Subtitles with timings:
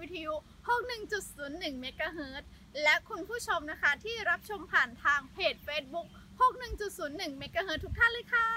[0.00, 0.34] วิทยุ
[1.06, 2.42] 61.01 เมกะเฮิรต
[2.82, 6.06] และคุณผู้ชมนะคะที่รับชมผ่านทางเพจ Facebook
[6.72, 8.48] 61.01 เมกะเฮิรตทุกท่านเลยค่ะ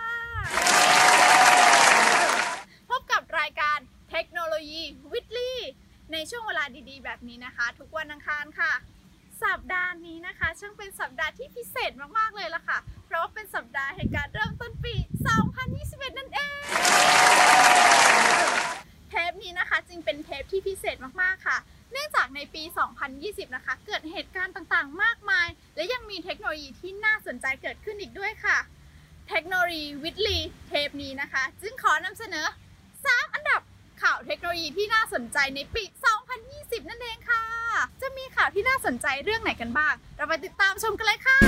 [2.89, 3.77] พบกับรายการ
[4.11, 5.59] เทคโนโลยีวิทลี่
[6.11, 8.73] ในช่วงเวลาดีๆ แบบนี้นะคะ ทุกวันอังคารค่ะ
[9.43, 14.93] สัปดาห์นี้นะคะ ช่างเป็นสัปดาห์ที่พิเศษมากๆเลยล่ะค่ะ เพราะว่าเป็นสัปดาห์แห่งการเริ่มต้นปี
[15.57, 16.64] 2021 นั่นเอง
[19.10, 21.57] เทปนี้นะคะ จึงเป็นเทปที่พิเศษมากๆค่ะ
[21.91, 22.63] เนื่องจากในปี
[23.09, 28.57] 2020 นะคะ เกิดเหตุการณ์ต่างๆ มากมาย และยังมีเทคโนโลยีที่น่าสนใจเกิดขึ้นอีกด้วยค่ะ
[29.29, 30.37] เทคโนโลยีวิทลี
[30.68, 32.45] เทปนี้นะคะ จึงขอนำเสนอ
[32.89, 33.61] 3 อันดับ
[34.02, 35.83] ข่าวเทคโนโลยีที่น่าสนใจในปี
[36.38, 37.44] 2020 นั่นเองค่ะ
[38.02, 41.39] จะมีข่าวที่น่าสนใจเรื่องไหนกันบ้าง เราไปติดตามชมกันเลยค่ะ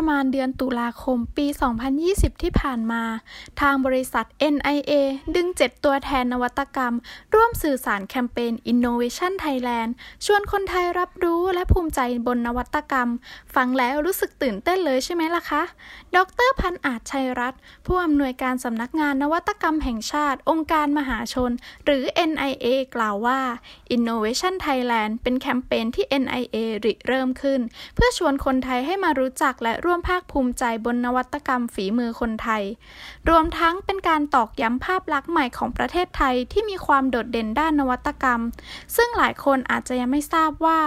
[0.00, 1.46] ประมาณเดือนตุลาคมปี
[1.94, 3.02] 2020 ที่ผ่านมา
[3.60, 4.92] ทางบริษัท NIA
[5.36, 6.94] ดึง 7 ตัวแทนนวัตกรรม
[7.34, 9.90] ร่วมสื่อสารแคมเปญ Innovation Thailand
[10.26, 13.08] ชวนคนไทยรับรู้และภูมิใจบนนวัตกรรม
[13.54, 15.62] ฟังแล้วรู้สึกตื่นเต้นเลยใช่ไหมล่ะคะ
[16.16, 21.52] ดรพันอาจชัยรัตน์ผู้อำนวยการสำนักงานนวัตกรรมแห่งชาติ องค์การมหาชน
[21.84, 23.40] หรือ NIA กล่าวว่า
[23.96, 27.60] Innovation Thailand เป็นแคมเปญที่ NIA ริเริ่มขึ้น
[27.94, 32.62] เพื่อชวนคนไทยให้มารู้จักและร่ว่วมภาคภูมิใจบนนวัตกรรมฝีมือคนไทย
[33.28, 38.40] รวมทั้งเป็นการตอกย้ำภาพลักษณ์ใหม่ของประเทศไทยที่มีความโดดเด่นด้านนวัตกรรม
[38.96, 40.80] ซึ่งหลายคนอาจจะยังไม่ทราบว่า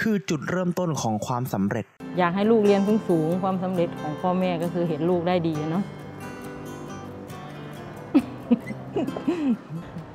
[0.00, 1.84] คือจุดเริ่มต้นของความสำเร็จ
[2.18, 5.84] อยากให้ลูกเรียนสูงๆความสำเร็จของพ่อแม่ก็คือเห็นลูกได้ดีอะเนาะ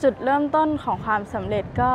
[0.03, 1.91] จุดเริ่มต้นของความสำเร็จก็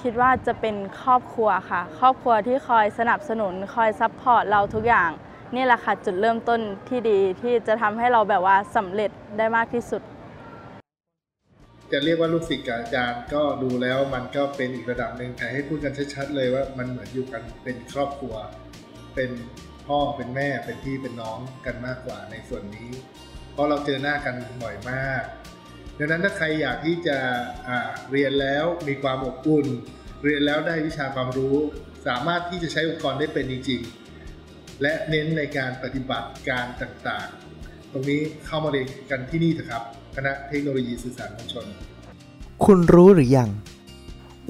[0.00, 5.10] คิดว่าจะเป็นครอบครัวค่ะ ครอบครัวที่คอยสนับสนุนคอย support เราทุกอย่าง
[5.54, 10.02] นี่แหละค่ะจุดเริ่มต้นที่ดีที่จะทำให้เราแบบว่าสำเร็จได้มากที่สุด
[11.92, 18.34] จะเรียกว่าลูกศิษย์กับอาจารย์ก็ดูแล้วมันก็เป็นอีกระดับหนึ่งแต่ให้พูดกันชัดๆเลยว่ามันเหมือนอยู่กันเป็นครอบครัว
[19.14, 19.30] เป็น
[19.86, 22.90] พ่อเป็นแม่เป็นพี่เป็นน้องกันมากกว่าในส่วนนี้
[23.52, 25.22] เพราะเราเจอหน้ากันบ่อยมาก
[25.98, 27.18] ดังนั้นถ้าใครอยากที่จะ
[27.68, 29.66] อ่าเรียนแล้วมีความอบอุ่น
[30.24, 31.56] เรียนแล้วได้วิชาความรู้
[32.06, 39.84] สามารถที่จะใช้อุปกรณ์ได้เป็นจริงๆ และเน้นในการปฏิบัติการต่างๆ ตรงนี้เข้ามาเรียนกันที่นี่เถอะครับ
[40.16, 41.66] คณะเทคโนโลยีสื่อสารมวลชน
[42.64, 43.50] คุณรู้หรือยัง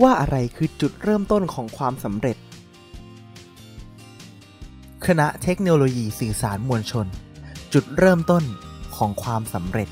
[0.02, 2.36] ว่าอะไรคือจุดเริ่มต้นของความสำเร็จ
[5.06, 7.06] คณะเทคโนโลยีสื่อสารมวลชน
[7.72, 8.44] จุดเริ่มต้น
[8.96, 9.88] ของความสำเร็จ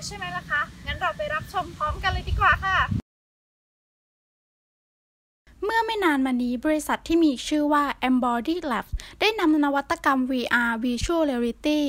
[0.00, 2.78] เลยใช่ไหมล่ะคะ งั้นเราไปรับชมพร้อมกันเลยดีกว่าค่ะ
[5.64, 11.80] เมื่อไม่นานมานี้บริษัทที่มีชื่อว่า Embody Labs ได้นำนวัตกรรม VR Virtual Reality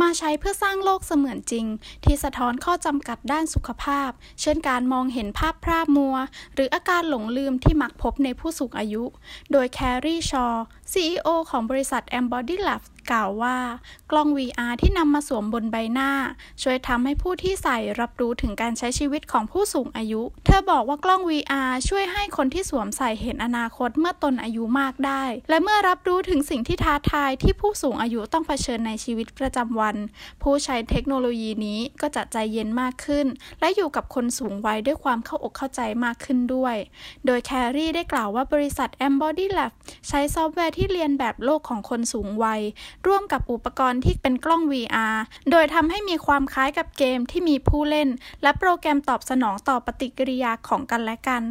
[0.00, 1.66] มาใช้เพื่อสร้างโลกเสมือนจริง
[2.04, 4.10] ที่สะท้อนข้อจำกัดด้านสุขภาพ
[4.40, 6.16] เช่นการมองเห็นภาพพร่ามัว
[6.54, 9.04] หรืออาการหลงลืมที่มักพบในผู้สูงอายุ
[9.52, 10.46] โดยแครีชอ
[10.92, 13.56] CEO ของบริษัท Embody Labs กล่าวว่า
[14.10, 16.10] กล้อง VR ที่นำมาสวมบนใบหน้า
[16.62, 29.96] ช่วยทำให้ผู้ที่ใส่รับรู้ถึงการใช้ชีวิตของผู้สูงอายุ เธอบอกว่ากล้อง VR ช่วยให้คนที่สวมใส่เห็นอนาคตเมื่อตนอายุมากได้ และเมื่อรับรู้ถึงสิ่งที่ท้าทายที่ผู้สูงอายุต้องเผชิญในชีวิตประจำวัน
[30.42, 33.26] ผู้ใช้เทคโนโลยีนี้ก็จะใจเย็นมากขึ้น
[33.60, 36.76] และอยู่กับคนสูงวัยด้วยความเข้าอกเข้าใจมากขึ้นด้วย
[37.26, 39.72] โดยแครี่ได้กล่าวว่าบริษัท Embody Lab
[40.08, 42.60] ใช้ซอฟต์แวร์ที่เลียนแบบโลกของคนสูงวัย
[43.06, 45.16] ร่วมกับอุปกรณ์ที่เป็นกล้อง VR
[45.50, 48.08] โดยทำให้มีความคล้ายกับเกมที่มีผู้เล่น
[48.42, 51.42] และโปรแกรมตอบสนองต่อปฏิกิริยาของกันและกัน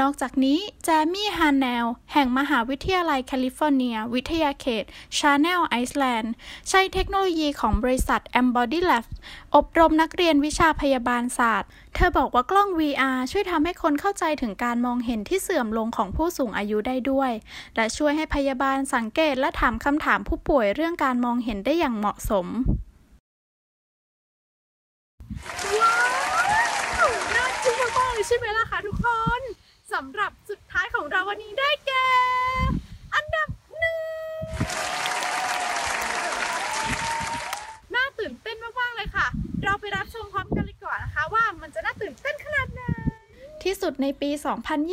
[0.00, 4.84] นอกจากนี้ Jaime Hannans แห่งมหาวิทยาลัยแคลิฟอร์เนีย วิทยาเขต
[5.18, 6.32] Channel Islands
[6.68, 9.04] ใช้เทคโนโลยีของบริษัท Embodied Labs
[9.56, 17.32] อบรมนักเรียนวิชาพยาบาลศาสตร์ เธอบอกว่ากล้อง VR ช่วยทำให้คนเข้าใจถึงการมองเห็นที่เสื่อมลงของผู้สูงอายุได้ด้วย
[17.76, 22.46] และช่วยให้พยาบาลสังเกตและถามคำถามผู้ป่วยเรื่องการมองเห็นได้อย่างเหมาะสม
[25.78, 25.98] ว้า
[27.06, 29.06] วน่าทึ่งมากเลยใช่ไหมล่ะคะทุกค
[29.38, 29.40] น
[29.92, 32.08] สำหรับสุดท้ายของเราวันนี้ได้แก่
[33.14, 33.48] อันดับ
[33.78, 34.02] หนึ่ง
[37.94, 39.26] น่าตื่นเต้นมากๆเลยค่ะ
[39.64, 40.75] เราไปรับชมพร้อมกันเลย
[41.34, 42.82] ว่ามันจะน่าตื่นเต้นขนาดไหน
[43.64, 44.30] ที่สุดในปี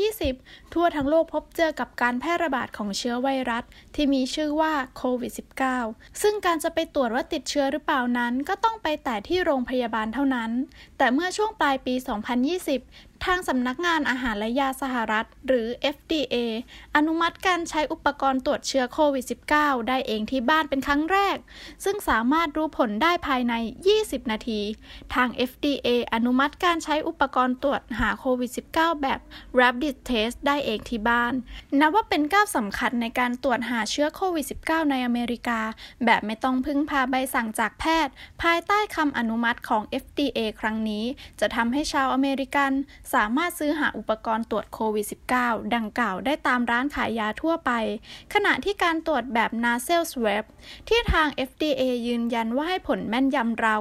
[0.05, 3.63] 2020 ทั่วทั้งโลกพบเจอกับการแพร่ระบาดของเชื้อไวรัส
[3.95, 5.31] ที่มีชื่อว่าโควิด
[5.77, 10.51] -19 ซึ่งการจะไปตรวจว่าติดเชื้อหรือเปล่านั้น ก็ต้องไปแต่ที่โรงพยาบาลเท่านั้น
[10.97, 11.93] แต่เมื่อช่วงปลายปี
[12.59, 16.35] 2020 ทางสำนักงานอาหารและยาสหรัฐ หรือ FDA
[16.95, 19.25] อนุมัติการใช้อุปกรณ์ตรวจเชื้อโควิด
[19.55, 21.37] -19 ได้เองที่บ้านเป็นครั้งแรก
[21.83, 23.53] ซึ่งสามารถรู้ผลได้ภายใน
[23.93, 24.61] 20 นาที
[25.13, 29.19] ทาง FDA อนุมัติการใช้อุปกรณ์ตรวจหาโควิด -19 แบบ
[29.59, 31.33] Rapid Test ได้เองที่บ้าน
[31.79, 35.59] นับว่าเป็นก้าวสำคัญในการตรวจหาเชื้อโควิด -19 ในอเมริกา
[36.05, 41.05] แบบไม่ต้องพึ่งพาใบสั่งจากแพทย์ ภายใต้คำอนุมัติของ FDA ครั้งนี้
[41.39, 42.71] จะทำให้ชาวอเมริกัน
[43.13, 45.05] สามารถซื้อหาอุปกรณ์ตรวจโควิด
[45.39, 47.71] -19 ดังกล่าวได้ตามร้านขายยาทั่วไป
[48.33, 50.43] ขณะที่การตรวจแบบ nasal swab
[50.87, 53.79] ที่ทาง FDA ยืนยันว่าให้ผลแม่นยำราว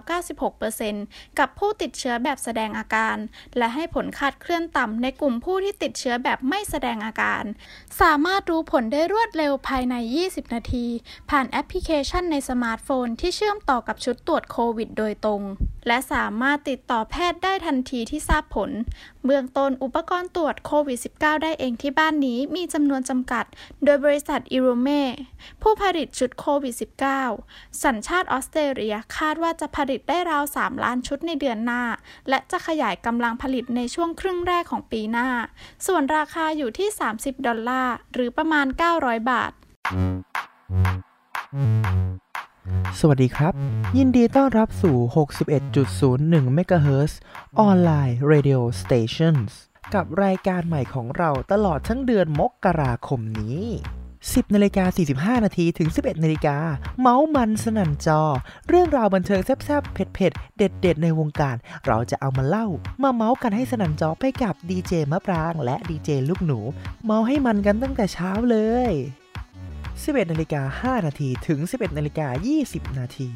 [0.69, 3.17] 96%กับผู้ติดเชื้อแบบแสดงอาการ
[3.57, 7.45] และให้ผลคาดเคลื่อนต่ำในกลุ่มผู้ที่ติดเชื้อแบบไม่แสดงอาการ
[8.01, 9.95] สามารถรู้ผลได้รวดเร็วภายใน
[10.25, 10.87] 20 นาที
[11.31, 15.43] ผ่านแอปพลิเคชันในสมาร์ทโฟนที่เชื่อมต่อกับชุดตรวจโควิด โดยตรง
[15.87, 18.71] และสามารถติดต่อแพทย์ได้ทันทีที่ทราบผล
[19.27, 23.45] เบื้องต้นอุปกรณ์ตรวจโควิด -19 ได้เองที่บ้านนี้มีจำนวนจำกัด
[23.85, 24.89] โดยบริษัทอิโรเม
[25.63, 26.75] ผู้ผลิตชุดโควิด
[27.29, 31.83] -19 สัญชาติออสเตรเลียคาดว่าจะผลิตได้ราว 3 ล้านชุดในเดือนหน้า
[32.29, 35.29] และจะขยายกำลังผลิตในช่วงครึ่งแรกของปีหน้า
[35.87, 36.89] ส่วนราคาอยู่ที่
[37.19, 38.67] 30 ดอลลาร์ หรือประมาณ
[38.99, 39.53] 900 บาท
[43.01, 43.53] สวัสดีครับ
[43.99, 44.97] ยินดีต้อนรับสู่
[45.77, 47.13] 61.01 MHz
[47.61, 49.51] ออนไลน์ Radio Stations
[49.95, 53.61] กับรายการใหม่ของเราตลอดทั้งเดือนมกราคมนี้
[54.11, 54.85] 10นาฬิกา
[55.39, 56.57] 45 นาทีถึง 11นาฬิกา
[57.01, 58.23] เมาส์มันสนั่นจอ
[58.69, 61.57] เรื่องราวบันเทิงแซ่บๆ เผ็ดๆ เด็ดๆ ในวงการ
[61.87, 62.67] เราจะเอามาเล่า
[63.03, 66.59] มาเมาส์กันให้สนั่นจอไปกับดีเจมะปราง และดีเจลูกหนู
[67.05, 68.59] เมาส์ให้มันกันตั้งแต่เช้าเล
[68.91, 68.93] ย
[70.01, 72.27] 11นาฬิกา5นาทีถึง 11นาฬิกา
[72.63, 73.29] 20 นาที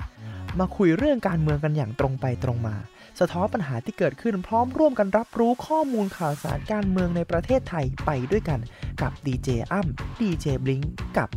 [0.59, 2.77] มาคุยเรื่องการเมืองกันอย่างตรงไปตรงมา
[3.21, 8.61] สะท้อนปัญหาที่เกิดขึ้นพร้อมร่วมกันรับรู้ข้อมูลข่าวสารการเมืองในประเทศไทยไปด้วยกัน
[9.03, 10.83] กับดีเจอ้ำดีเจบลิง
[11.19, 11.29] กับ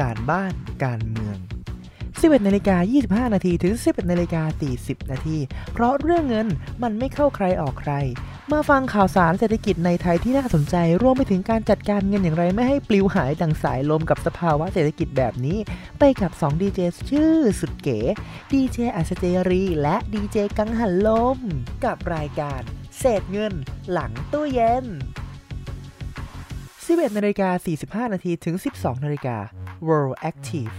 [0.00, 0.52] การบ้าน
[0.84, 1.36] การเมือง
[1.90, 2.76] 11นาฬิกา
[3.26, 4.42] 25 นาทีถึง 11นาฬิกา
[4.76, 5.38] 40 นาที
[5.72, 6.46] เพราะเรื่องเงิน
[6.82, 7.92] มันไม่เข้าใครออกใคร
[8.52, 15.58] มาฟังข่าวสารเศรษฐกิจในไทยที่น่าสนใจ รวมไปถึงการจัดการเงินอย่างไรไม่ให้ปลิวหายดังสายลมกับสภาวะเศรษฐกิจแบบนี้
[15.98, 18.00] ไปกับ2ดีเจชื่อสุดเก๋
[18.52, 21.38] ดีเจอัศเจรี และดีเจกังหันลม
[21.84, 22.60] กับรายการ
[22.98, 23.54] เศษเงิน
[23.92, 24.84] หลังตู้เย็น
[26.46, 27.50] 11นาฬิกา
[28.06, 29.36] 45นาทีถึง 12นาฬิกา
[29.86, 30.74] World Active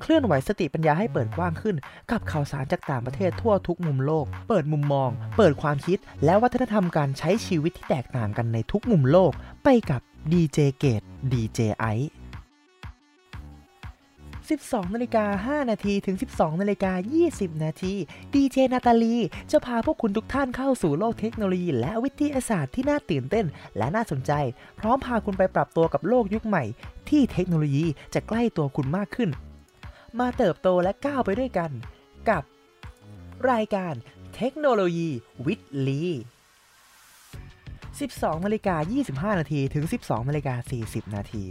[0.00, 1.76] เคลื่อนไหวสติปัญญาให้เปิดกว้างขึ้น
[2.10, 9.32] กับข่าวสารจากต่างประเทศทั่วทุกมุมโลก เปิดมุมมอง เปิดความคิด และวัฒนธรรมการใช้ชีวิตที่แตกต่างกันในทุกมุมโลก
[9.64, 10.00] ไปกับ
[10.32, 11.02] ดีเจเกต
[11.32, 11.86] ดีเจไอ
[14.50, 16.92] 12นาฬิกา5นาทีถึง 12นาฬิกา
[17.28, 17.94] 20 นาที
[18.34, 19.16] ดีเจนาตาลี
[19.50, 24.32] จะพาพวกคุณทุกท่านเข้าสู่โลกเทคโนโลยี และวิทยาศาสตร์ที่น่าตื่นเต้น และน่าสนใจ
[24.80, 26.64] พร้อมพาคุณไปปรับตัวกับโลกยุคใหม่
[27.08, 29.30] ที่เทคโนโลยีจะใกล้ตัวคุณมากขึ้น
[30.18, 31.70] มาเติบโตและก้าวไปด้วยกัน
[32.30, 32.42] กับ
[33.50, 33.94] รายการ
[34.36, 35.10] เทคโนโลยี
[35.46, 36.02] วิทลี
[37.40, 38.76] 12นาฬิกา
[39.32, 41.44] 25 นาทีถึง 12นาฬิกา40 นาที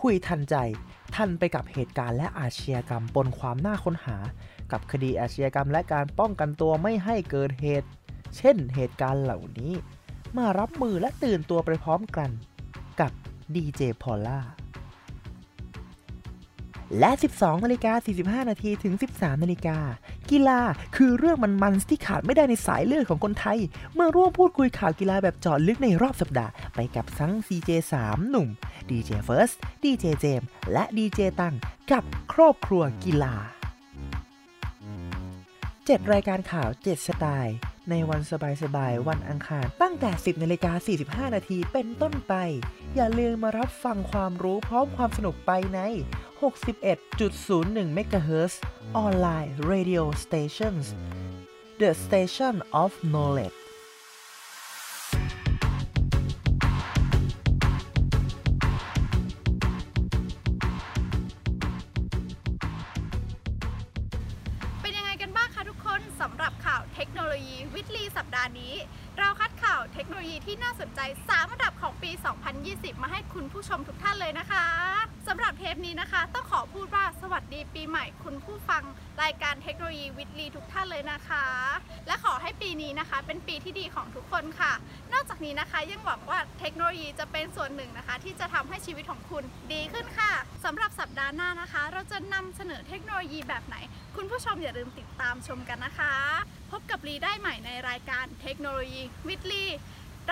[0.00, 0.56] คุยทันใจ
[1.14, 4.16] ทันไปกับเหตุการณ์และอาชญากรรมปนความน่าค้นหา
[4.72, 7.88] กับคดีอาชญากรรมและการป้องกันตัวไม่ให้เกิดเหตุ
[8.36, 9.72] เช่นเหตุการณ์เหล่านี้
[10.36, 12.30] มารับมือและตื่นตัวไปพร้อมกัน
[13.00, 13.12] กับ
[13.54, 14.40] ดีเจพอลล่า
[16.98, 17.92] และ 12นาฬิกา
[18.42, 19.78] 45 นาทีถึง 13 นาฬิกา
[20.30, 20.60] กีฬา
[20.96, 23.58] คือเรื่องมันๆที่ขาดไม่ได้ในสายเลือดของคนไทย
[23.94, 27.70] เมื่อร่วมพูดคุยข่าวกีฬาแบบเจาะลึกในรอบสัปดาห์ ไปกับทั้ง CJ
[28.00, 28.48] 3 หนุ่ม
[28.90, 31.54] DJ First DJ เจมส์และ DJ ตัง
[31.92, 33.34] กับครอบครัวกีฬา
[35.36, 37.56] 7 รายการข่าว 7 สไตล์
[37.90, 38.20] ในวัน
[38.62, 40.72] สบายๆ วันอังคาร ตั้งแต่ 10นาฬิกา
[41.28, 42.34] 45 นาทีเป็นต้นไป
[42.94, 45.80] อย่าลืมมารับฟังความรู้พร้อมความสนุกไปใน
[46.42, 48.54] 61.01 MHz
[48.96, 50.84] ออนไลน์ Radio Stations
[51.82, 53.61] The Station of Knowledge
[70.04, 72.10] คโนโลยีที่น่าสนใจ3อันดับของปี
[72.56, 74.64] 2020 มาให้คุณผู้ชมทุกท่านเลยนะคะ
[75.28, 78.82] สำหรับเทปนี้นะคะ ต้องขอพูดว่าสวัสดีปีใหม่คุณผู้ฟัง
[79.22, 81.44] รายการเทคโนโลยีวิทลีทุกท่านเลยนะคะ
[82.06, 84.72] และขอให้ปีนี้นะคะ เป็นปีที่ดีของทุกคนค่ะ
[85.12, 90.32] นอกจากนี้นะคะยังหวังว่าเทคโนโลยีจะเป็นส่วนหนึ่งนะคะ ที่จะทำให้ชีวิตของคุณดีขึ้นค่ะ
[90.64, 93.76] สำหรับสัปดาห์หน้านะคะ เราจะนำเสนอเทคโนโลยีแบบไหน
[94.16, 96.14] คุณผู้ชมอย่าลืมติดตามชมกันนะคะ
[96.70, 98.11] พบกับลีได้ใหม่ในรายการ
[98.54, 99.64] คโนโลยีวิทลี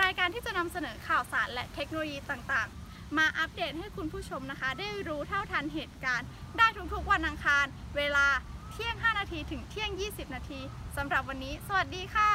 [0.01, 7.65] รายการที่จะนำเสนอข่าวสารและเทคโนโลยีต่างๆ มาอัปเดตให้คุณผู้ชมนะคะ ได้รู้เท่าทันเหตุการณ์ ได้ทุกๆวันอังคาร
[7.97, 8.27] เวลา
[8.71, 10.59] เที่ยง 5 นาทีถึงเที่ยง 20 นาที
[10.97, 12.31] สำหรับวันนี้ สวัสดีค่ะ